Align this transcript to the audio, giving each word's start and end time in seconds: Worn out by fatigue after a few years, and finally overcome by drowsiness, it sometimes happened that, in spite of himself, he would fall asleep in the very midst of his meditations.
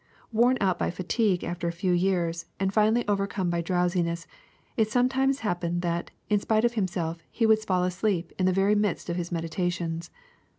Worn 0.31 0.57
out 0.59 0.79
by 0.79 0.89
fatigue 0.89 1.43
after 1.43 1.67
a 1.67 1.71
few 1.71 1.91
years, 1.91 2.47
and 2.59 2.73
finally 2.73 3.07
overcome 3.07 3.51
by 3.51 3.61
drowsiness, 3.61 4.25
it 4.75 4.89
sometimes 4.89 5.41
happened 5.41 5.83
that, 5.83 6.09
in 6.27 6.39
spite 6.39 6.65
of 6.65 6.73
himself, 6.73 7.19
he 7.29 7.45
would 7.45 7.59
fall 7.59 7.83
asleep 7.83 8.33
in 8.39 8.47
the 8.47 8.51
very 8.51 8.73
midst 8.73 9.11
of 9.11 9.15
his 9.15 9.31
meditations. 9.31 10.09